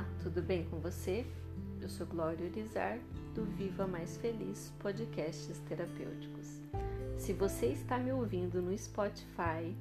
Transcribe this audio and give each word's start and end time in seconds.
Olá, 0.00 0.08
tudo 0.22 0.40
bem 0.40 0.64
com 0.64 0.78
você? 0.80 1.26
Eu 1.78 1.86
sou 1.86 2.06
Glória 2.06 2.46
Urizar, 2.46 2.98
do 3.34 3.44
Viva 3.44 3.86
Mais 3.86 4.16
Feliz 4.16 4.72
Podcasts 4.78 5.58
Terapêuticos. 5.68 6.62
Se 7.18 7.34
você 7.34 7.66
está 7.66 7.98
me 7.98 8.10
ouvindo 8.10 8.62
no 8.62 8.76
Spotify, 8.78 9.76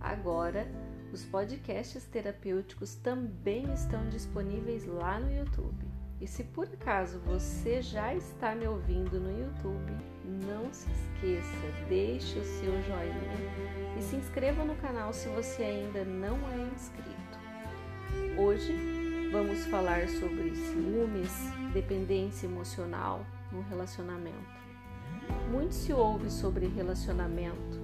agora 0.00 0.66
os 1.12 1.24
podcasts 1.24 2.04
terapêuticos 2.06 2.96
também 2.96 3.72
estão 3.72 4.08
disponíveis 4.08 4.86
lá 4.86 5.20
no 5.20 5.32
YouTube. 5.32 5.86
E 6.20 6.26
se 6.26 6.42
por 6.42 6.66
acaso 6.66 7.20
você 7.20 7.80
já 7.80 8.12
está 8.12 8.56
me 8.56 8.66
ouvindo 8.66 9.20
no 9.20 9.30
YouTube, 9.30 9.92
não 10.48 10.72
se 10.72 10.90
esqueça, 10.90 11.86
deixe 11.88 12.40
o 12.40 12.44
seu 12.44 12.72
joinha 12.82 13.96
e 13.96 14.02
se 14.02 14.16
inscreva 14.16 14.64
no 14.64 14.74
canal 14.74 15.12
se 15.12 15.28
você 15.28 15.62
ainda 15.62 16.04
não 16.04 16.36
é 16.48 16.72
inscrito. 16.74 17.38
Hoje 18.36 18.99
vamos 19.30 19.64
falar 19.66 20.08
sobre 20.08 20.54
ciúmes, 20.56 21.30
dependência 21.72 22.46
emocional 22.46 23.24
no 23.52 23.62
relacionamento. 23.62 24.60
Muito 25.52 25.72
se 25.72 25.92
ouve 25.92 26.28
sobre 26.28 26.66
relacionamento, 26.66 27.78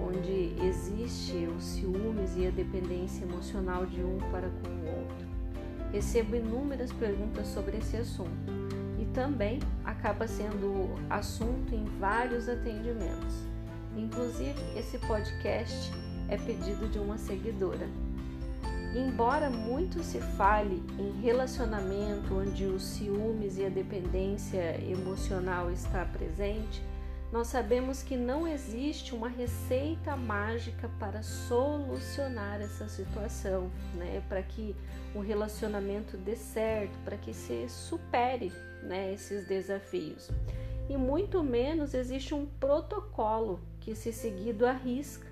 onde 0.00 0.54
existe 0.66 1.48
os 1.56 1.62
ciúmes 1.62 2.36
e 2.36 2.48
a 2.48 2.50
dependência 2.50 3.24
emocional 3.24 3.86
de 3.86 4.02
um 4.02 4.18
para 4.32 4.48
com 4.48 4.68
o 4.68 4.98
outro. 4.98 5.28
Recebo 5.92 6.34
inúmeras 6.34 6.92
perguntas 6.92 7.46
sobre 7.46 7.76
esse 7.78 7.96
assunto 7.96 8.50
e 9.00 9.04
também 9.14 9.60
acaba 9.84 10.26
sendo 10.26 10.96
assunto 11.08 11.74
em 11.74 11.84
vários 12.00 12.48
atendimentos. 12.48 13.46
Inclusive, 13.96 14.60
esse 14.76 14.98
podcast 14.98 15.92
é 16.28 16.36
pedido 16.36 16.88
de 16.88 16.98
uma 16.98 17.16
seguidora. 17.16 17.88
Embora 18.94 19.50
muito 19.50 20.02
se 20.02 20.18
fale 20.18 20.82
em 20.98 21.20
relacionamento 21.20 22.34
onde 22.34 22.64
os 22.64 22.82
ciúmes 22.82 23.58
e 23.58 23.66
a 23.66 23.68
dependência 23.68 24.80
emocional 24.82 25.70
está 25.70 26.06
presente, 26.06 26.82
nós 27.30 27.48
sabemos 27.48 28.02
que 28.02 28.16
não 28.16 28.48
existe 28.48 29.14
uma 29.14 29.28
receita 29.28 30.16
mágica 30.16 30.90
para 30.98 31.22
solucionar 31.22 32.62
essa 32.62 32.88
situação, 32.88 33.70
né? 33.94 34.22
Para 34.26 34.42
que 34.42 34.74
o 35.14 35.20
relacionamento 35.20 36.16
dê 36.16 36.34
certo, 36.34 36.98
para 37.04 37.18
que 37.18 37.34
se 37.34 37.68
supere, 37.68 38.50
né, 38.82 39.12
esses 39.12 39.46
desafios. 39.46 40.30
E 40.88 40.96
muito 40.96 41.42
menos 41.42 41.92
existe 41.92 42.32
um 42.34 42.46
protocolo 42.46 43.60
que 43.80 43.94
se 43.94 44.10
seguido 44.10 44.64
à 44.64 44.72
risca 44.72 45.27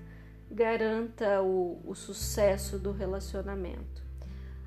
garanta 0.49 1.41
o, 1.41 1.81
o 1.85 1.93
sucesso 1.95 2.79
do 2.79 2.91
relacionamento. 2.91 4.07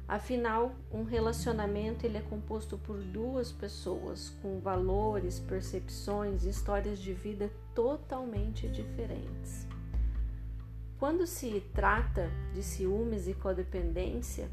Afinal, 0.06 0.74
um 0.90 1.04
relacionamento 1.04 2.04
ele 2.04 2.18
é 2.18 2.20
composto 2.20 2.76
por 2.76 2.98
duas 2.98 3.52
pessoas 3.52 4.30
com 4.42 4.58
valores, 4.58 5.38
percepções 5.38 6.44
e 6.44 6.48
histórias 6.48 6.98
de 6.98 7.12
vida 7.12 7.48
totalmente 7.74 8.68
diferentes. 8.68 9.68
Quando 10.98 11.26
se 11.26 11.62
trata 11.72 12.28
de 12.52 12.62
ciúmes 12.62 13.28
e 13.28 13.34
codependência, 13.34 14.50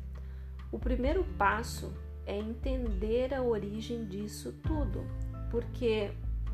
o 0.71 0.77
primeiro 0.77 1.25
passo 1.39 1.91
é 2.25 2.37
entender 2.37 3.33
a 3.33 3.41
origem 3.41 4.05
disso 4.05 4.53
tudo, 4.61 5.03
porque 5.49 6.11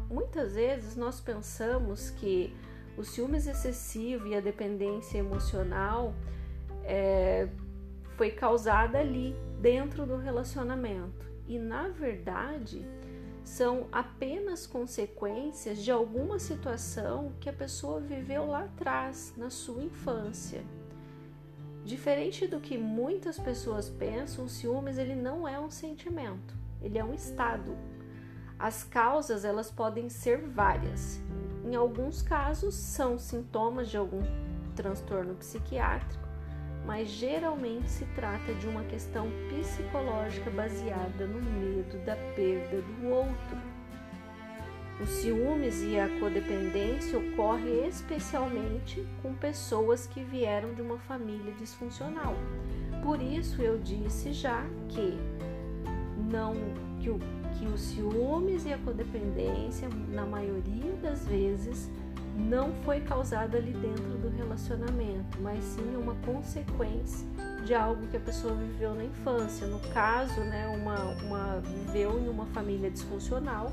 muitas 0.09 0.53
vezes 0.53 0.95
nós 0.95 1.19
pensamos 1.19 2.09
que 2.09 2.55
o 2.97 3.03
ciúmes 3.03 3.47
excessivo 3.47 4.27
e 4.27 4.36
a 4.36 4.39
dependência 4.39 5.17
emocional 5.17 6.13
é, 6.83 7.47
foi 8.16 8.31
causada 8.31 9.00
ali, 9.00 9.35
dentro 9.59 10.05
do 10.05 10.17
relacionamento. 10.17 11.25
E 11.47 11.57
na 11.57 11.88
verdade, 11.90 12.85
são 13.44 13.88
apenas 13.91 14.66
consequências 14.66 15.84
de 15.84 15.91
alguma 15.91 16.40
situação 16.40 17.34
que 17.40 17.50
a 17.50 17.53
pessoa 17.53 18.00
viveu 18.00 18.45
lá 18.45 18.63
atrás, 18.63 19.34
na 19.35 19.50
sua 19.50 19.84
infância. 19.84 20.63
Diferente 21.84 22.47
do 22.47 22.62
que 22.62 22.78
muitas 22.78 23.38
pessoas 23.38 23.89
pensam, 23.89 24.45
o 24.45 24.50
ciúmes 24.50 24.97
ele 24.97 25.16
não 25.16 25.47
é 25.47 25.59
um 25.59 25.69
sentimento, 25.69 26.56
ele 26.81 26.97
é 26.97 27.03
um 27.03 27.13
estado. 27.13 27.75
As 28.57 28.84
causas 28.84 29.44
elas 29.44 29.69
podem 29.69 30.07
ser 30.09 30.39
várias. 30.39 31.19
Em 31.63 31.75
alguns 31.75 32.22
casos, 32.22 32.75
são 32.75 33.18
sintomas 33.18 33.90
de 33.90 33.96
algum 33.96 34.22
transtorno 34.75 35.34
psiquiátrico, 35.35 36.28
mas 36.85 37.07
geralmente 37.09 37.90
se 37.90 38.06
trata 38.16 38.53
de 38.56 38.68
uma 38.68 38.84
questão 38.84 39.29
psicológica 39.50 40.50
baseada 40.51 41.25
no 41.25 41.41
medo 41.41 41.97
da 42.06 42.16
perda 42.35 42.81
do 42.81 43.07
outro. 43.07 43.74
Os 45.01 45.09
ciúmes 45.09 45.81
e 45.81 45.97
a 45.97 46.07
codependência 46.19 47.18
ocorrem 47.18 47.88
especialmente 47.88 49.06
com 49.22 49.34
pessoas 49.34 50.06
que 50.06 50.24
vieram 50.24 50.74
de 50.74 50.81
uma 50.81 50.97
família 51.00 51.53
disfuncional. 51.53 52.35
Por 53.01 53.22
isso 53.22 53.62
eu 53.62 53.78
disse 53.80 54.34
já 54.34 54.63
que 54.90 55.18
não 56.31 56.53
que 57.01 57.09
o 57.09 57.19
que 57.58 57.66
os 57.66 57.81
ciúmes 57.81 58.66
e 58.66 58.74
a 58.74 58.78
codependência, 58.78 59.90
na 60.09 60.25
maioria 60.25 60.94
das 61.02 61.25
vezes, 61.25 61.90
não 62.36 62.74
foi 62.84 63.00
causada 63.02 63.58
ali 63.58 63.74
dentro 63.74 64.18
do 64.18 64.30
relacionamento, 64.30 65.40
mas 65.41 65.63
sim 65.63 65.96
uma 65.96 66.16
consequência 66.25 67.28
de 67.63 67.74
algo 67.74 68.08
que 68.08 68.18
a 68.18 68.19
pessoa 68.19 68.53
viveu 68.56 68.94
na 68.96 69.06
infância. 69.06 69.68
No 69.68 69.80
caso, 69.94 70.40
né, 70.42 70.68
uma, 70.68 71.00
uma 71.24 71.59
viveu 71.59 72.19
em 72.19 72.28
uma 72.28 72.46
família 72.47 72.90
disfuncional, 72.90 73.72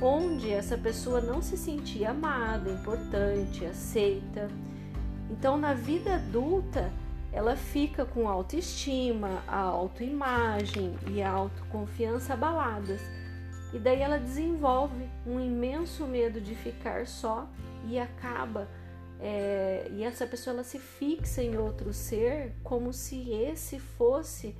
onde 0.00 0.50
essa 0.50 0.76
pessoa 0.76 1.20
não 1.20 1.40
se 1.40 1.56
sentia 1.56 2.10
amada, 2.10 2.70
importante, 2.70 3.64
aceita. 3.64 4.48
Então, 5.30 5.56
na 5.56 5.74
vida 5.74 6.16
adulta, 6.16 6.92
ela 7.36 7.54
fica 7.54 8.06
com 8.06 8.26
autoestima, 8.26 9.44
a 9.46 9.60
autoimagem 9.60 10.96
e 11.06 11.22
a 11.22 11.30
autoconfiança 11.30 12.32
abaladas. 12.32 13.02
E 13.74 13.78
daí 13.78 14.00
ela 14.00 14.18
desenvolve 14.18 15.06
um 15.26 15.38
imenso 15.38 16.06
medo 16.06 16.40
de 16.40 16.54
ficar 16.54 17.06
só 17.06 17.46
e 17.84 17.98
acaba 17.98 18.66
é, 19.20 19.86
e 19.92 20.02
essa 20.02 20.26
pessoa 20.26 20.54
ela 20.54 20.64
se 20.64 20.78
fixa 20.78 21.42
em 21.42 21.58
outro 21.58 21.92
ser 21.92 22.54
como 22.64 22.90
se 22.90 23.30
esse 23.30 23.78
fosse 23.78 24.56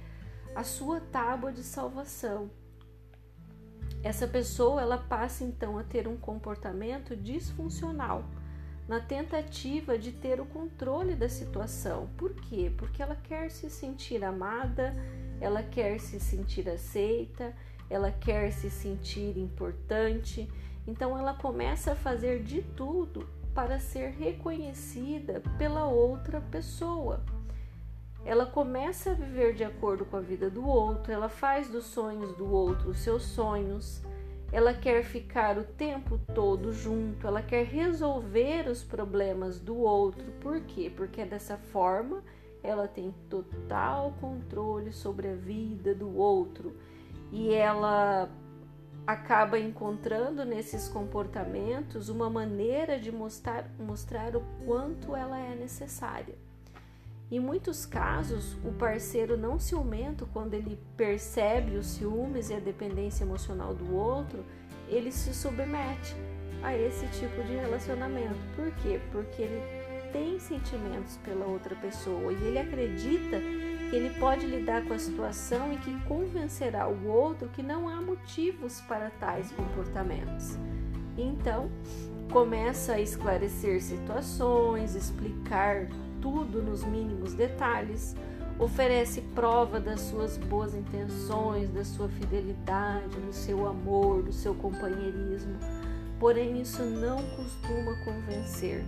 a 0.54 0.62
sua 0.62 1.00
tábua 1.00 1.52
de 1.52 1.62
salvação. 1.62 2.50
Essa 4.02 4.28
pessoa 4.28 4.82
ela 4.82 4.98
passa 4.98 5.44
então 5.44 5.78
a 5.78 5.82
ter 5.82 6.06
um 6.06 6.16
comportamento 6.18 7.16
disfuncional 7.16 8.22
na 8.88 9.00
tentativa 9.00 9.98
de 9.98 10.12
ter 10.12 10.40
o 10.40 10.46
controle 10.46 11.14
da 11.14 11.28
situação. 11.28 12.08
Por 12.16 12.34
quê? 12.34 12.72
Porque 12.76 13.02
ela 13.02 13.16
quer 13.16 13.50
se 13.50 13.68
sentir 13.68 14.24
amada, 14.24 14.94
ela 15.40 15.62
quer 15.62 15.98
se 15.98 16.20
sentir 16.20 16.68
aceita, 16.68 17.54
ela 17.90 18.10
quer 18.10 18.52
se 18.52 18.70
sentir 18.70 19.36
importante, 19.38 20.50
então 20.86 21.18
ela 21.18 21.34
começa 21.34 21.92
a 21.92 21.96
fazer 21.96 22.42
de 22.42 22.62
tudo 22.62 23.28
para 23.54 23.80
ser 23.80 24.10
reconhecida 24.10 25.42
pela 25.58 25.86
outra 25.86 26.40
pessoa. 26.40 27.24
Ela 28.24 28.44
começa 28.44 29.12
a 29.12 29.14
viver 29.14 29.54
de 29.54 29.64
acordo 29.64 30.04
com 30.04 30.16
a 30.16 30.20
vida 30.20 30.50
do 30.50 30.66
outro, 30.66 31.12
ela 31.12 31.28
faz 31.28 31.68
dos 31.68 31.84
sonhos 31.84 32.36
do 32.36 32.52
outro 32.52 32.90
os 32.90 32.98
seus 32.98 33.22
sonhos, 33.22 34.02
ela 34.52 34.72
quer 34.72 35.02
ficar 35.02 35.58
o 35.58 35.64
tempo 35.64 36.18
todo 36.34 36.72
junto, 36.72 37.26
ela 37.26 37.42
quer 37.42 37.64
resolver 37.64 38.68
os 38.68 38.82
problemas 38.82 39.58
do 39.58 39.76
outro. 39.76 40.24
Por 40.40 40.60
quê? 40.60 40.90
Porque 40.94 41.24
dessa 41.24 41.56
forma 41.56 42.22
ela 42.62 42.88
tem 42.88 43.14
total 43.28 44.14
controle 44.20 44.92
sobre 44.92 45.28
a 45.28 45.34
vida 45.34 45.94
do 45.94 46.16
outro 46.16 46.76
e 47.32 47.52
ela 47.52 48.28
acaba 49.06 49.58
encontrando 49.58 50.44
nesses 50.44 50.88
comportamentos 50.88 52.08
uma 52.08 52.28
maneira 52.28 52.98
de 52.98 53.12
mostrar, 53.12 53.70
mostrar 53.78 54.34
o 54.34 54.42
quanto 54.64 55.14
ela 55.14 55.38
é 55.38 55.54
necessária. 55.54 56.34
Em 57.28 57.40
muitos 57.40 57.84
casos, 57.84 58.56
o 58.64 58.72
parceiro 58.72 59.36
não 59.36 59.58
ciumento, 59.58 60.28
quando 60.32 60.54
ele 60.54 60.78
percebe 60.96 61.76
os 61.76 61.86
ciúmes 61.86 62.50
e 62.50 62.54
a 62.54 62.60
dependência 62.60 63.24
emocional 63.24 63.74
do 63.74 63.92
outro, 63.94 64.44
ele 64.88 65.10
se 65.10 65.34
submete 65.34 66.14
a 66.62 66.76
esse 66.76 67.04
tipo 67.08 67.42
de 67.42 67.56
relacionamento. 67.56 68.36
Por 68.54 68.70
quê? 68.76 69.00
Porque 69.10 69.42
ele 69.42 69.60
tem 70.12 70.38
sentimentos 70.38 71.16
pela 71.24 71.46
outra 71.46 71.74
pessoa 71.74 72.32
e 72.32 72.44
ele 72.44 72.60
acredita 72.60 73.40
que 73.90 73.96
ele 73.96 74.10
pode 74.20 74.46
lidar 74.46 74.84
com 74.84 74.94
a 74.94 74.98
situação 74.98 75.72
e 75.72 75.78
que 75.78 76.00
convencerá 76.04 76.88
o 76.88 77.08
outro 77.08 77.48
que 77.48 77.62
não 77.62 77.88
há 77.88 78.00
motivos 78.00 78.80
para 78.82 79.10
tais 79.10 79.50
comportamentos. 79.50 80.56
Então, 81.18 81.70
começa 82.30 82.94
a 82.94 83.00
esclarecer 83.00 83.82
situações, 83.82 84.94
explicar 84.94 85.88
tudo 86.26 86.60
nos 86.60 86.82
mínimos 86.82 87.34
detalhes, 87.34 88.16
oferece 88.58 89.20
prova 89.32 89.78
das 89.78 90.00
suas 90.00 90.36
boas 90.36 90.74
intenções, 90.74 91.70
da 91.70 91.84
sua 91.84 92.08
fidelidade, 92.08 93.20
do 93.20 93.32
seu 93.32 93.64
amor, 93.64 94.24
do 94.24 94.32
seu 94.32 94.52
companheirismo. 94.52 95.56
Porém, 96.18 96.60
isso 96.60 96.82
não 96.82 97.18
costuma 97.36 97.94
convencer 98.04 98.84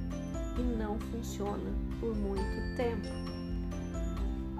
e 0.59 0.63
não 0.63 0.99
funciona 0.99 1.71
por 2.01 2.13
muito 2.17 2.77
tempo. 2.77 3.07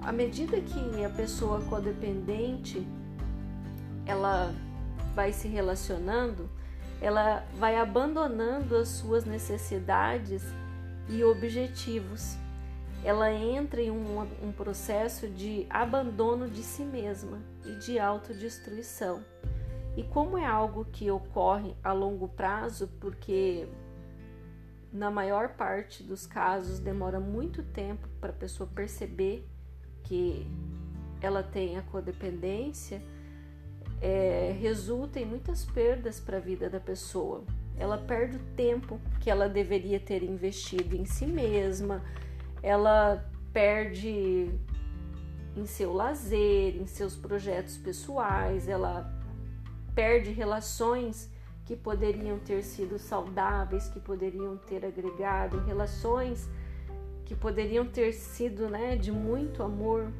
À 0.01 0.13
medida 0.13 0.61
que 0.61 1.03
a 1.03 1.09
pessoa 1.09 1.59
codependente 1.63 2.87
ela 4.05 4.55
vai 5.13 5.33
se 5.33 5.49
relacionando, 5.49 6.49
ela 7.01 7.45
vai 7.57 7.75
abandonando 7.75 8.77
as 8.77 8.87
suas 8.87 9.25
necessidades 9.25 10.41
e 11.09 11.21
objetivos. 11.25 12.37
Ela 13.03 13.31
entra 13.31 13.81
em 13.81 13.89
um, 13.89 14.21
um 14.43 14.51
processo 14.51 15.27
de 15.29 15.65
abandono 15.69 16.49
de 16.49 16.61
si 16.61 16.83
mesma 16.83 17.41
e 17.65 17.75
de 17.75 17.97
autodestruição. 17.97 19.23
E 19.95 20.03
como 20.03 20.37
é 20.37 20.45
algo 20.45 20.85
que 20.85 21.09
ocorre 21.09 21.75
a 21.83 21.91
longo 21.91 22.27
prazo, 22.27 22.89
porque 22.99 23.67
na 24.91 25.09
maior 25.11 25.49
parte 25.49 26.03
dos 26.03 26.25
casos 26.25 26.79
demora 26.79 27.19
muito 27.19 27.63
tempo 27.63 28.07
para 28.19 28.31
a 28.31 28.33
pessoa 28.33 28.69
perceber 28.73 29.47
que 30.03 30.45
ela 31.21 31.43
tem 31.43 31.77
a 31.77 31.81
codependência, 31.81 33.01
é, 34.01 34.55
resulta 34.59 35.19
em 35.19 35.25
muitas 35.25 35.65
perdas 35.65 36.19
para 36.19 36.37
a 36.37 36.39
vida 36.39 36.69
da 36.69 36.79
pessoa. 36.79 37.43
Ela 37.77 37.97
perde 37.97 38.37
o 38.37 38.55
tempo 38.55 38.99
que 39.19 39.29
ela 39.29 39.47
deveria 39.47 39.99
ter 39.99 40.23
investido 40.23 40.95
em 40.95 41.05
si 41.05 41.25
mesma, 41.25 42.03
ela 42.61 43.29
perde 43.51 44.49
em 45.55 45.65
seu 45.65 45.93
lazer, 45.93 46.75
em 46.75 46.85
seus 46.85 47.15
projetos 47.15 47.77
pessoais, 47.77 48.67
ela 48.67 49.11
perde 49.93 50.31
relações 50.31 51.29
que 51.65 51.75
poderiam 51.75 52.39
ter 52.39 52.63
sido 52.63 52.97
saudáveis, 52.97 53.87
que 53.89 53.99
poderiam 53.99 54.57
ter 54.57 54.85
agregado, 54.85 55.59
relações 55.65 56.49
que 57.25 57.35
poderiam 57.35 57.85
ter 57.85 58.11
sido 58.13 58.67
né, 58.69 58.95
de 58.95 59.11
muito 59.11 59.61
amor. 59.61 60.11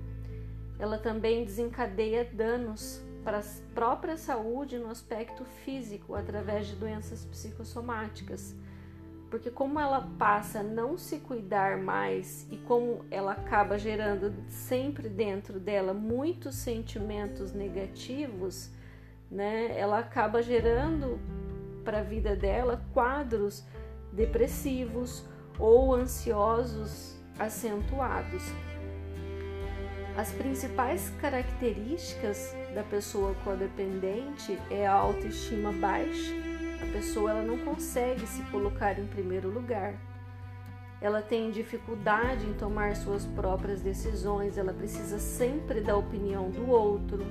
Ela 0.77 0.97
também 0.97 1.43
desencadeia 1.43 2.23
danos 2.23 3.01
para 3.23 3.39
a 3.39 3.43
própria 3.73 4.15
saúde 4.15 4.77
no 4.77 4.89
aspecto 4.89 5.43
físico 5.43 6.13
através 6.13 6.67
de 6.67 6.75
doenças 6.75 7.25
psicossomáticas. 7.25 8.55
Porque 9.29 9.51
como 9.51 9.79
ela 9.79 10.09
passa 10.17 10.59
a 10.59 10.63
não 10.63 10.97
se 10.97 11.19
cuidar 11.19 11.77
mais 11.77 12.47
e 12.49 12.57
como 12.57 13.05
ela 13.11 13.33
acaba 13.33 13.77
gerando 13.77 14.33
sempre 14.47 15.07
dentro 15.07 15.59
dela 15.59 15.93
muitos 15.93 16.55
sentimentos 16.55 17.53
negativos, 17.53 18.71
né? 19.29 19.77
Ela 19.77 19.99
acaba 19.99 20.41
gerando 20.41 21.19
para 21.83 21.99
a 21.99 22.03
vida 22.03 22.35
dela 22.35 22.83
quadros 22.91 23.63
depressivos 24.11 25.23
ou 25.59 25.93
ansiosos 25.93 27.15
acentuados. 27.37 28.43
As 30.17 30.31
principais 30.31 31.09
características 31.21 32.53
da 32.73 32.83
pessoa 32.83 33.35
codependente 33.43 34.57
é 34.69 34.85
a 34.85 34.93
autoestima 34.93 35.71
baixa. 35.71 36.48
A 36.81 36.85
pessoa 36.91 37.31
ela 37.31 37.43
não 37.43 37.57
consegue 37.57 38.25
se 38.25 38.41
colocar 38.43 38.97
em 38.97 39.05
primeiro 39.05 39.49
lugar. 39.49 39.93
Ela 41.01 41.21
tem 41.21 41.51
dificuldade 41.51 42.45
em 42.45 42.53
tomar 42.53 42.95
suas 42.95 43.25
próprias 43.25 43.81
decisões, 43.81 44.57
ela 44.57 44.73
precisa 44.73 45.17
sempre 45.17 45.79
da 45.79 45.95
opinião 45.95 46.49
do 46.49 46.69
outro. 46.69 47.25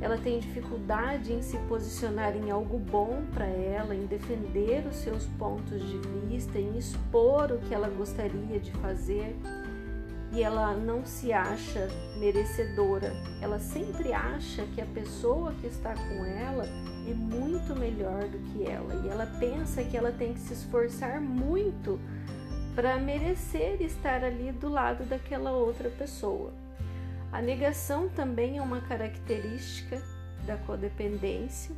Ela 0.00 0.18
tem 0.18 0.38
dificuldade 0.38 1.32
em 1.32 1.40
se 1.40 1.56
posicionar 1.68 2.36
em 2.36 2.50
algo 2.50 2.78
bom 2.78 3.24
para 3.32 3.46
ela, 3.46 3.94
em 3.94 4.06
defender 4.06 4.86
os 4.86 4.96
seus 4.96 5.24
pontos 5.38 5.80
de 5.88 5.98
vista, 5.98 6.58
em 6.58 6.76
expor 6.76 7.52
o 7.52 7.58
que 7.58 7.74
ela 7.74 7.88
gostaria 7.88 8.58
de 8.60 8.72
fazer 8.72 9.34
e 10.32 10.42
ela 10.42 10.74
não 10.74 11.04
se 11.04 11.32
acha 11.32 11.88
merecedora. 12.18 13.12
Ela 13.40 13.58
sempre 13.58 14.12
acha 14.12 14.64
que 14.74 14.80
a 14.80 14.86
pessoa 14.86 15.52
que 15.60 15.66
está 15.66 15.94
com 15.94 16.24
ela 16.24 16.64
é 17.08 17.14
muito 17.14 17.74
melhor 17.76 18.24
do 18.24 18.38
que 18.50 18.68
ela 18.68 18.94
e 19.04 19.08
ela 19.08 19.26
pensa 19.38 19.84
que 19.84 19.96
ela 19.96 20.10
tem 20.10 20.34
que 20.34 20.40
se 20.40 20.52
esforçar 20.52 21.20
muito 21.20 22.00
para 22.74 22.98
merecer 22.98 23.80
estar 23.80 24.22
ali 24.24 24.52
do 24.52 24.68
lado 24.68 25.04
daquela 25.04 25.52
outra 25.52 25.88
pessoa. 25.88 26.52
A 27.32 27.40
negação 27.40 28.08
também 28.08 28.58
é 28.58 28.62
uma 28.62 28.80
característica 28.80 30.02
da 30.46 30.56
codependência. 30.56 31.74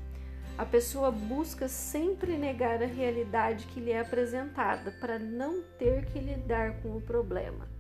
A 0.57 0.65
pessoa 0.65 1.11
busca 1.11 1.69
sempre 1.69 2.37
negar 2.37 2.83
a 2.83 2.87
realidade 2.87 3.67
que 3.67 3.81
lhe 3.81 3.93
é 3.93 4.01
apresentada 4.01 4.91
para 4.91 5.19
não 5.19 5.63
ter 5.79 6.07
que 6.07 6.19
lidar 6.19 6.81
com 6.83 6.97
o 6.97 7.01
problema. 7.01 7.78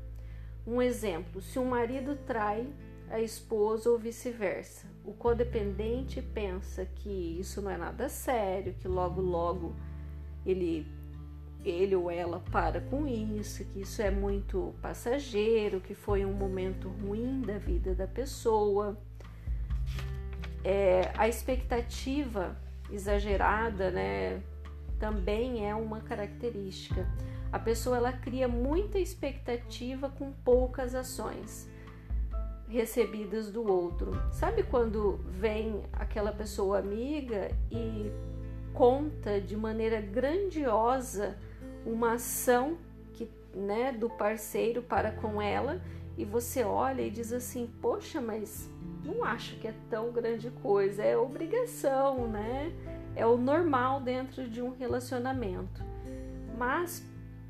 Um 0.69 0.83
exemplo: 0.83 1.41
se 1.41 1.59
um 1.59 1.65
marido 1.65 2.15
trai 2.27 2.69
a 3.11 3.19
esposa 3.19 3.89
ou 3.89 3.99
vice-versa, 3.99 4.87
o 5.03 5.15
codependente 5.15 6.21
pensa 6.21 6.85
que 6.85 7.39
isso 7.41 7.63
não 7.63 7.71
é 7.71 7.79
nada 7.79 8.07
sério, 8.11 8.75
que 8.75 8.87
logo 8.87 9.23
logo 9.23 9.75
ele 10.45 10.87
ele 11.65 11.97
ou 11.97 12.11
ela 12.11 12.41
para 12.53 12.81
com 12.83 13.07
isso, 13.07 13.65
que 13.65 13.81
isso 13.81 14.01
é 14.01 14.11
muito 14.11 14.75
passageiro, 14.81 15.81
que 15.81 15.95
foi 15.95 16.25
um 16.25 16.33
momento 16.33 16.89
ruim 16.89 17.41
da 17.41 17.59
vida 17.59 17.95
da 17.95 18.07
pessoa. 18.07 18.97
É, 20.63 21.11
a 21.17 21.29
expectativa 21.29 22.57
exagerada, 22.91 23.91
né, 23.91 24.41
também 25.01 25.69
é 25.69 25.75
uma 25.75 26.01
característica. 26.01 27.07
A 27.53 27.59
pessoa 27.59 27.97
ela 27.97 28.13
cria 28.13 28.47
muita 28.47 28.99
expectativa 28.99 30.11
com 30.11 30.33
poucas 30.33 30.95
ações 30.95 31.69
recebidas 32.69 33.51
do 33.51 33.67
outro. 33.67 34.13
Sabe 34.31 34.63
quando 34.63 35.19
vem 35.27 35.83
aquela 35.93 36.31
pessoa 36.31 36.79
amiga 36.79 37.51
e 37.71 38.13
conta 38.75 39.41
de 39.41 39.57
maneira 39.57 40.01
grandiosa 40.01 41.37
uma 41.87 42.15
ação 42.15 42.77
que, 43.15 43.31
né, 43.55 43.93
do 43.93 44.11
parceiro 44.11 44.83
para 44.83 45.11
com 45.11 45.41
ela 45.41 45.81
e 46.19 46.25
você 46.25 46.63
olha 46.63 47.01
e 47.01 47.11
diz 47.11 47.33
assim: 47.33 47.67
"Poxa, 47.81 48.21
mas 48.21 48.71
não 49.03 49.25
acho 49.25 49.57
que 49.57 49.67
é 49.67 49.75
tão 49.89 50.13
grande 50.13 50.51
coisa, 50.51 51.03
é 51.03 51.17
obrigação, 51.17 52.29
né? 52.29 52.73
É 53.17 53.25
o 53.25 53.39
normal 53.39 54.01
dentro 54.03 54.47
de 54.49 54.61
um 54.61 54.77
relacionamento". 54.77 55.83
Mas 56.59 57.08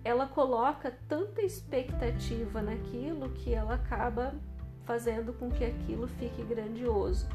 ela 0.09 0.27
coloca 0.27 0.91
tanta 1.07 1.43
expectativa 1.43 2.63
naquilo 2.63 3.29
que 3.29 3.53
ela 3.53 3.75
acaba 3.75 4.35
fazendo 4.87 5.35
com 5.35 5.51
que 5.51 5.63
aquilo 5.63 6.09
fique 6.09 6.43
grandioso. 6.43 7.29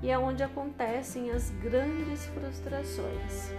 E 0.00 0.12
é 0.12 0.16
onde 0.16 0.40
acontecem 0.44 1.32
as 1.32 1.50
grandes 1.60 2.26
frustrações. 2.26 3.52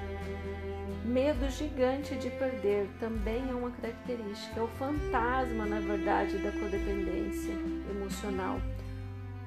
Medo 1.03 1.49
gigante 1.49 2.15
de 2.15 2.29
perder 2.29 2.87
também 2.97 3.49
é 3.49 3.53
uma 3.53 3.71
característica, 3.71 4.57
é 4.57 4.63
o 4.63 4.67
fantasma, 4.69 5.65
na 5.65 5.81
verdade, 5.81 6.37
da 6.37 6.53
codependência 6.53 7.53
emocional. 7.89 8.57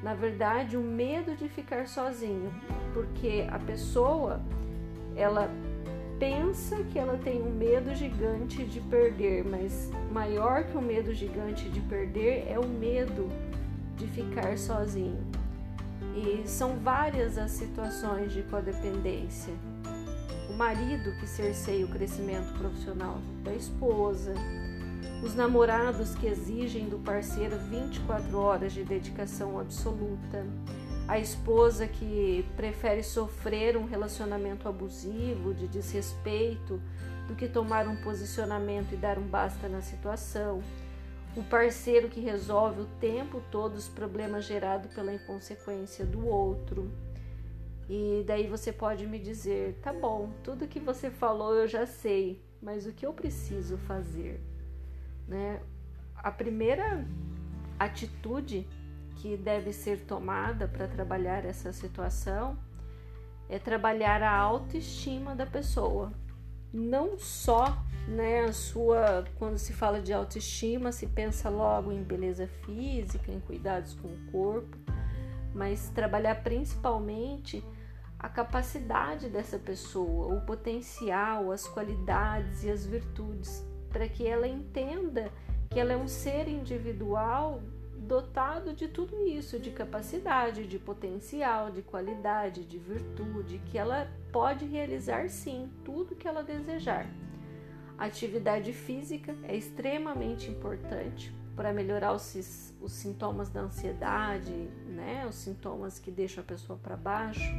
Na 0.03 0.13
verdade, 0.13 0.77
o 0.77 0.83
medo 0.83 1.35
de 1.35 1.49
ficar 1.49 1.89
sozinho, 1.89 2.53
porque 2.93 3.47
a 3.51 3.59
pessoa 3.59 4.43
ela 5.17 5.49
pensa 6.19 6.83
que 6.85 6.99
ela 6.99 7.19
tem 7.19 7.43
um 7.43 7.51
medo 7.51 7.95
gigante 7.95 8.65
de 8.65 8.81
perder, 8.81 9.45
mas 9.45 9.91
maior 10.13 10.65
que 10.65 10.77
o 10.77 10.83
medo 10.83 11.13
gigante 11.13 11.69
de 11.69 11.81
perder 11.81 12.47
é 12.49 12.59
o 12.59 12.67
medo 12.67 13.29
de 13.97 14.07
ficar 14.09 14.57
sozinho. 14.59 15.25
E 16.15 16.47
são 16.47 16.77
várias 16.79 17.37
as 17.39 17.51
situações 17.51 18.33
de 18.33 18.43
codependência. 18.43 19.53
O 20.49 20.57
marido 20.57 21.19
que 21.19 21.27
cerceia 21.27 21.85
o 21.85 21.89
crescimento 21.89 22.57
profissional 22.59 23.19
da 23.43 23.53
esposa, 23.53 24.35
os 25.25 25.35
namorados 25.35 26.15
que 26.15 26.27
exigem 26.27 26.89
do 26.89 26.99
parceiro 26.99 27.59
24 27.71 28.39
horas 28.39 28.73
de 28.73 28.85
dedicação 28.85 29.59
absoluta, 29.59 30.47
a 31.07 31.19
esposa 31.19 31.87
que 31.87 32.47
prefere 32.57 33.03
sofrer 33.03 33.77
um 33.77 33.85
relacionamento 33.85 34.69
abusivo, 34.69 35.53
de 35.53 35.69
desrespeito, 35.69 36.81
do 37.29 37.35
que 37.35 37.49
tomar 37.49 37.87
um 37.87 37.97
posicionamento 37.97 38.93
e 38.93 38.97
dar 38.97 39.19
um 39.19 39.27
basta 39.27 39.69
na 39.69 39.81
situação, 39.81 40.63
o 41.37 41.43
parceiro 41.43 42.09
que 42.09 42.21
resolve 42.21 42.83
o 42.83 42.87
tempo 43.01 43.43
todo 43.51 43.75
os 43.75 43.89
problemas 43.89 44.45
gerados 44.45 44.93
pela 44.95 45.13
inconsequência 45.13 46.05
do 46.07 46.27
outro. 46.27 46.91
E 47.89 48.25
daí 48.27 48.47
você 48.47 48.73
pode 48.73 49.07
me 49.07 49.19
dizer: 49.19 49.79
tá 49.83 49.93
bom, 49.93 50.31
tudo 50.43 50.69
que 50.69 50.81
você 50.81 51.11
falou 51.11 51.55
eu 51.55 51.69
já 51.69 51.87
sei, 51.87 52.43
mas 52.63 52.87
o 52.87 52.93
que 52.93 53.05
eu 53.05 53.13
preciso 53.13 53.77
fazer? 53.79 54.41
Né? 55.29 55.61
A 56.17 56.31
primeira 56.31 57.07
atitude 57.79 58.67
que 59.17 59.37
deve 59.37 59.73
ser 59.73 60.01
tomada 60.01 60.69
para 60.69 60.89
trabalhar 60.89 61.45
essa 61.45 61.73
situação 61.73 62.59
é 63.49 63.59
trabalhar 63.59 64.23
a 64.23 64.35
autoestima 64.37 65.35
da 65.35 65.47
pessoa. 65.47 66.13
Não 66.73 67.19
só 67.19 67.85
né, 68.09 68.45
a 68.45 68.53
sua, 68.53 69.25
quando 69.39 69.59
se 69.59 69.73
fala 69.73 70.01
de 70.01 70.13
autoestima, 70.13 70.93
se 70.93 71.07
pensa 71.07 71.49
logo 71.49 71.93
em 71.93 72.03
beleza 72.03 72.47
física, 72.65 73.31
em 73.31 73.41
cuidados 73.41 73.95
com 73.95 74.09
o 74.09 74.33
corpo, 74.33 74.77
mas 75.55 75.89
trabalhar 75.91 76.43
principalmente 76.43 77.65
a 78.19 78.29
capacidade 78.29 79.29
dessa 79.29 79.59
pessoa, 79.59 80.35
o 80.35 80.41
potencial, 80.41 81.53
as 81.53 81.67
qualidades 81.67 82.65
e 82.65 82.71
as 82.71 82.87
virtudes, 82.87 83.65
para 83.91 84.09
que 84.09 84.27
ela 84.27 84.49
entenda 84.49 85.31
que 85.71 85.79
ela 85.79 85.93
é 85.93 85.97
um 85.97 86.09
ser 86.09 86.49
individual 86.49 87.63
dotado 88.05 88.73
de 88.75 88.87
tudo 88.87 89.27
isso, 89.27 89.59
de 89.59 89.71
capacidade, 89.71 90.67
de 90.67 90.79
potencial, 90.79 91.71
de 91.71 91.83
qualidade, 91.83 92.65
de 92.65 92.79
virtude, 92.79 93.61
que 93.67 93.79
ela 93.79 94.09
pode 94.31 94.65
realizar 94.67 95.29
sim 95.29 95.71
tudo 95.85 96.15
que 96.15 96.29
ela 96.29 96.43
desejar. 96.43 97.07
Atividade 97.97 98.73
física 98.73 99.35
é 99.45 99.57
extremamente 99.57 100.51
importante 100.51 101.35
para 101.57 101.73
melhorar 101.73 102.13
os, 102.13 102.75
os 102.81 102.93
sintomas 102.93 103.49
da 103.49 103.61
ansiedade, 103.61 104.53
né? 104.87 105.25
os 105.29 105.37
sintomas 105.37 105.99
que 105.99 106.11
deixam 106.11 106.43
a 106.43 106.47
pessoa 106.47 106.79
para 106.79 106.97
baixo. 106.97 107.55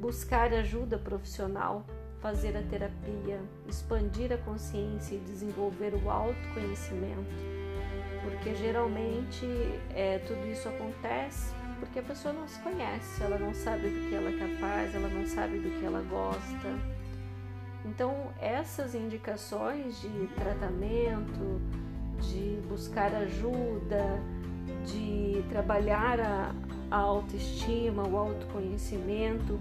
Buscar 0.00 0.52
ajuda 0.52 0.98
profissional, 0.98 1.86
fazer 2.20 2.56
a 2.56 2.62
terapia, 2.62 3.40
expandir 3.68 4.32
a 4.32 4.38
consciência 4.38 5.14
e 5.14 5.20
desenvolver 5.20 5.94
o 5.94 6.10
autoconhecimento 6.10 7.59
porque 8.40 8.54
geralmente 8.54 9.44
é, 9.94 10.18
tudo 10.26 10.50
isso 10.50 10.66
acontece 10.66 11.52
porque 11.78 11.98
a 11.98 12.02
pessoa 12.02 12.32
não 12.32 12.48
se 12.48 12.58
conhece, 12.60 13.22
ela 13.22 13.38
não 13.38 13.54
sabe 13.54 13.88
do 13.88 14.08
que 14.08 14.14
ela 14.14 14.30
é 14.30 14.38
capaz, 14.38 14.94
ela 14.94 15.08
não 15.08 15.26
sabe 15.26 15.58
do 15.58 15.78
que 15.78 15.84
ela 15.84 16.02
gosta. 16.02 16.78
Então, 17.86 18.28
essas 18.38 18.94
indicações 18.94 20.00
de 20.00 20.26
tratamento, 20.34 21.60
de 22.20 22.60
buscar 22.68 23.14
ajuda, 23.14 24.20
de 24.86 25.42
trabalhar 25.48 26.20
a, 26.20 26.54
a 26.90 26.96
autoestima, 26.96 28.06
o 28.06 28.16
autoconhecimento, 28.16 29.58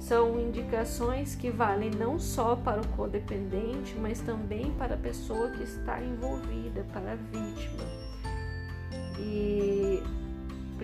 são 0.00 0.40
indicações 0.40 1.36
que 1.36 1.48
valem 1.48 1.90
não 1.90 2.18
só 2.18 2.56
para 2.56 2.80
o 2.80 2.88
codependente, 2.88 3.94
mas 4.00 4.20
também 4.20 4.72
para 4.72 4.94
a 4.94 4.98
pessoa 4.98 5.50
que 5.50 5.62
está 5.62 6.02
envolvida, 6.02 6.84
para 6.92 7.12
a 7.12 7.14
vítima. 7.14 7.91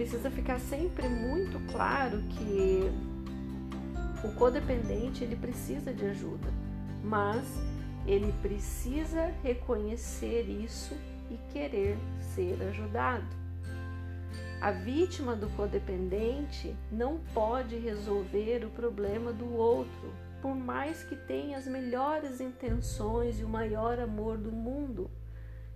Precisa 0.09 0.31
ficar 0.31 0.59
sempre 0.59 1.07
muito 1.07 1.61
claro 1.71 2.23
que 2.31 2.91
o 4.25 4.33
codependente 4.37 5.23
ele 5.23 5.37
precisa 5.37 5.93
de 5.93 6.07
ajuda, 6.07 6.49
mas 7.05 7.45
ele 8.07 8.33
precisa 8.41 9.27
reconhecer 9.43 10.49
isso 10.49 10.97
e 11.31 11.37
querer 11.53 11.99
ser 12.35 12.57
ajudado. 12.71 13.27
A 14.62 14.71
vítima 14.71 15.37
do 15.37 15.47
codependente 15.50 16.75
não 16.91 17.19
pode 17.35 17.77
resolver 17.77 18.65
o 18.65 18.71
problema 18.71 19.31
do 19.31 19.55
outro, 19.55 20.15
por 20.41 20.57
mais 20.57 21.03
que 21.03 21.17
tenha 21.17 21.59
as 21.59 21.67
melhores 21.67 22.41
intenções 22.41 23.38
e 23.41 23.45
o 23.45 23.49
maior 23.49 23.99
amor 23.99 24.38
do 24.38 24.50
mundo. 24.50 25.11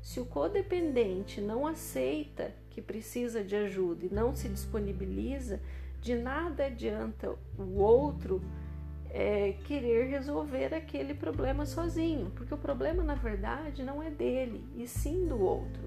Se 0.00 0.20
o 0.20 0.24
codependente 0.24 1.38
não 1.38 1.66
aceita 1.66 2.61
que 2.72 2.80
precisa 2.80 3.44
de 3.44 3.54
ajuda 3.54 4.06
e 4.06 4.12
não 4.12 4.34
se 4.34 4.48
disponibiliza, 4.48 5.60
de 6.00 6.14
nada 6.14 6.66
adianta 6.66 7.34
o 7.58 7.78
outro 7.78 8.40
é, 9.10 9.52
querer 9.64 10.08
resolver 10.08 10.74
aquele 10.74 11.12
problema 11.12 11.66
sozinho, 11.66 12.30
porque 12.34 12.54
o 12.54 12.58
problema 12.58 13.04
na 13.04 13.14
verdade 13.14 13.82
não 13.82 14.02
é 14.02 14.10
dele, 14.10 14.64
e 14.74 14.88
sim 14.88 15.26
do 15.26 15.38
outro. 15.38 15.82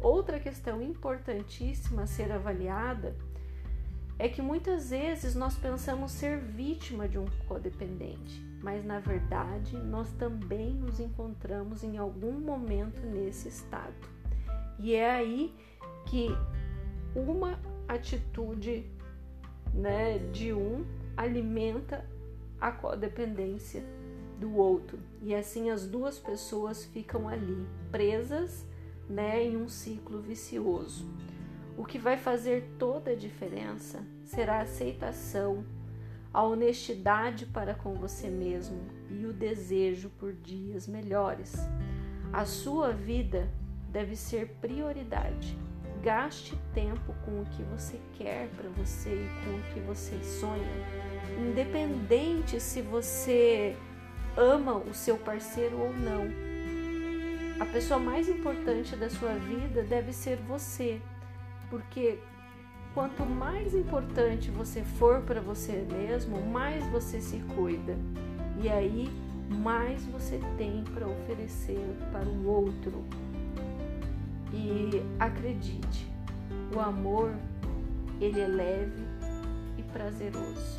Outra 0.00 0.40
questão 0.40 0.80
importantíssima 0.80 2.02
a 2.02 2.06
ser 2.06 2.32
avaliada 2.32 3.14
é 4.18 4.28
que 4.28 4.40
muitas 4.40 4.88
vezes 4.88 5.34
nós 5.34 5.56
pensamos 5.56 6.12
ser 6.12 6.38
vítima 6.38 7.06
de 7.06 7.18
um 7.18 7.26
codependente, 7.46 8.42
mas 8.62 8.84
na 8.84 8.98
verdade 8.98 9.76
nós 9.76 10.10
também 10.12 10.72
nos 10.74 10.98
encontramos 10.98 11.84
em 11.84 11.98
algum 11.98 12.32
momento 12.32 13.00
nesse 13.06 13.48
estado. 13.48 14.19
E 14.80 14.94
é 14.94 15.10
aí 15.10 15.54
que 16.06 16.28
uma 17.14 17.60
atitude 17.86 18.84
né, 19.74 20.18
de 20.32 20.52
um 20.52 20.84
alimenta 21.16 22.04
a 22.60 22.72
codependência 22.72 23.84
do 24.38 24.56
outro. 24.56 24.98
E 25.20 25.34
assim 25.34 25.70
as 25.70 25.86
duas 25.86 26.18
pessoas 26.18 26.84
ficam 26.84 27.28
ali 27.28 27.66
presas 27.90 28.66
né, 29.08 29.44
em 29.44 29.56
um 29.56 29.68
ciclo 29.68 30.20
vicioso. 30.20 31.06
O 31.76 31.84
que 31.84 31.98
vai 31.98 32.16
fazer 32.16 32.70
toda 32.78 33.10
a 33.10 33.16
diferença 33.16 34.02
será 34.24 34.58
a 34.58 34.62
aceitação, 34.62 35.64
a 36.32 36.42
honestidade 36.42 37.44
para 37.46 37.74
com 37.74 37.94
você 37.94 38.28
mesmo 38.28 38.80
e 39.10 39.26
o 39.26 39.32
desejo 39.32 40.10
por 40.18 40.32
dias 40.32 40.86
melhores. 40.86 41.54
A 42.32 42.44
sua 42.44 42.92
vida 42.92 43.50
deve 43.90 44.16
ser 44.16 44.48
prioridade. 44.60 45.58
Gaste 46.02 46.56
tempo 46.72 47.14
com 47.24 47.42
o 47.42 47.44
que 47.44 47.62
você 47.64 48.00
quer 48.14 48.48
para 48.56 48.68
você 48.70 49.10
e 49.10 49.44
com 49.44 49.56
o 49.56 49.62
que 49.74 49.80
você 49.80 50.18
sonha. 50.22 50.64
Independente 51.38 52.58
se 52.58 52.80
você 52.80 53.76
ama 54.36 54.76
o 54.76 54.94
seu 54.94 55.18
parceiro 55.18 55.78
ou 55.78 55.92
não 55.92 56.50
a 57.60 57.66
pessoa 57.66 58.00
mais 58.00 58.26
importante 58.26 58.96
da 58.96 59.10
sua 59.10 59.34
vida 59.34 59.82
deve 59.82 60.14
ser 60.14 60.38
você, 60.48 60.98
porque 61.68 62.18
quanto 62.94 63.22
mais 63.22 63.74
importante 63.74 64.50
você 64.50 64.82
for 64.82 65.20
para 65.20 65.42
você 65.42 65.86
mesmo, 65.92 66.40
mais 66.40 66.82
você 66.86 67.20
se 67.20 67.36
cuida. 67.54 67.98
E 68.62 68.68
aí, 68.70 69.10
mais 69.62 70.06
você 70.06 70.40
tem 70.56 70.82
para 70.84 71.06
oferecer 71.06 71.84
para 72.10 72.26
o 72.26 72.46
outro. 72.46 73.04
E 74.52 75.02
acredite, 75.18 76.06
o 76.74 76.80
amor 76.80 77.34
ele 78.20 78.40
é 78.40 78.46
leve 78.46 79.04
e 79.78 79.82
prazeroso. 79.84 80.78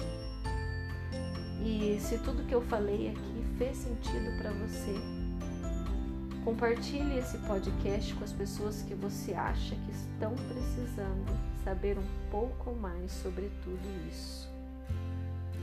E 1.63 1.97
se 1.99 2.17
tudo 2.19 2.45
que 2.45 2.55
eu 2.55 2.61
falei 2.61 3.09
aqui 3.09 3.45
fez 3.57 3.77
sentido 3.77 4.37
para 4.39 4.51
você, 4.51 4.95
Compartilhe 6.43 7.19
esse 7.19 7.37
podcast 7.37 8.15
com 8.15 8.23
as 8.23 8.33
pessoas 8.33 8.81
que 8.81 8.95
você 8.95 9.31
acha 9.31 9.75
que 9.75 9.91
estão 9.91 10.33
precisando 10.33 11.39
saber 11.63 11.99
um 11.99 12.29
pouco 12.31 12.73
mais 12.73 13.11
sobre 13.11 13.51
tudo 13.63 14.09
isso. 14.09 14.49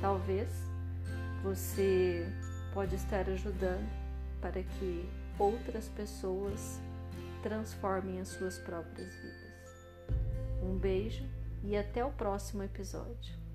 Talvez 0.00 0.48
você 1.42 2.32
pode 2.72 2.94
estar 2.94 3.28
ajudando 3.28 3.90
para 4.40 4.62
que 4.62 5.08
outras 5.36 5.88
pessoas 5.88 6.80
transformem 7.42 8.20
as 8.20 8.28
suas 8.28 8.58
próprias 8.58 9.14
vidas. 9.16 9.86
Um 10.62 10.76
beijo 10.76 11.24
e 11.62 11.76
até 11.76 12.04
o 12.04 12.10
próximo 12.10 12.62
episódio. 12.62 13.47